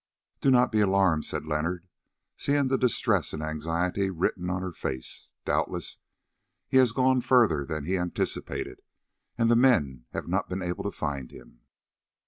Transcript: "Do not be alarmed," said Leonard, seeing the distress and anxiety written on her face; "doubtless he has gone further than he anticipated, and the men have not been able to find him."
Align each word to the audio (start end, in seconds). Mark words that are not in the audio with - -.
"Do 0.39 0.49
not 0.49 0.71
be 0.71 0.79
alarmed," 0.79 1.25
said 1.25 1.45
Leonard, 1.45 1.87
seeing 2.35 2.69
the 2.69 2.77
distress 2.79 3.33
and 3.33 3.43
anxiety 3.43 4.09
written 4.09 4.49
on 4.49 4.63
her 4.63 4.71
face; 4.73 5.33
"doubtless 5.45 5.99
he 6.67 6.77
has 6.77 6.91
gone 6.91 7.21
further 7.21 7.67
than 7.67 7.85
he 7.85 7.99
anticipated, 7.99 8.79
and 9.37 9.47
the 9.47 9.55
men 9.55 10.05
have 10.13 10.27
not 10.27 10.49
been 10.49 10.63
able 10.63 10.85
to 10.85 10.91
find 10.91 11.29
him." 11.29 11.59